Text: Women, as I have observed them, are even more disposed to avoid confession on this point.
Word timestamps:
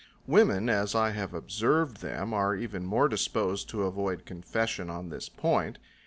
Women, 0.25 0.67
as 0.67 0.95
I 0.95 1.11
have 1.11 1.31
observed 1.31 1.97
them, 1.97 2.33
are 2.33 2.55
even 2.55 2.87
more 2.87 3.07
disposed 3.07 3.69
to 3.69 3.83
avoid 3.83 4.25
confession 4.25 4.89
on 4.89 5.09
this 5.09 5.29
point. 5.29 5.77